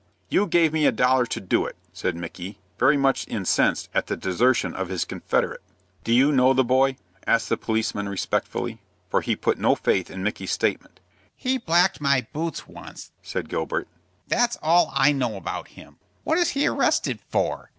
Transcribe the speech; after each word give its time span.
"You 0.29 0.47
give 0.47 0.73
me 0.73 0.87
a 0.87 0.91
dollar 0.91 1.27
to 1.27 1.39
do 1.39 1.67
it," 1.67 1.75
said 1.93 2.15
Micky, 2.15 2.57
very 2.79 2.97
much 2.97 3.27
incensed 3.27 3.87
at 3.93 4.07
the 4.07 4.17
desertion 4.17 4.73
of 4.73 4.87
his 4.89 5.05
confederate. 5.05 5.61
"Do 6.03 6.11
you 6.11 6.31
know 6.31 6.53
the 6.55 6.63
boy?" 6.63 6.97
asked 7.27 7.49
the 7.49 7.55
policeman 7.57 8.09
respectfully, 8.09 8.81
for 9.11 9.21
he 9.21 9.35
put 9.35 9.59
no 9.59 9.75
faith 9.75 10.09
in 10.09 10.23
Micky's 10.23 10.51
statement. 10.51 11.01
"He 11.35 11.59
blacked 11.59 12.01
my 12.01 12.25
boots 12.33 12.67
once," 12.67 13.11
said 13.21 13.47
Gilbert. 13.47 13.87
"That's 14.27 14.57
all 14.63 14.91
I 14.95 15.11
know 15.11 15.35
about 15.35 15.67
him. 15.77 15.97
What 16.23 16.39
is 16.39 16.49
he 16.49 16.65
arrested 16.65 17.19
for?" 17.29 17.69